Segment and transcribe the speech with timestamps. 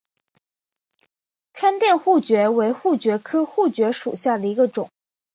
[1.53, 4.89] 川滇槲蕨为槲蕨科槲蕨属下的一个种。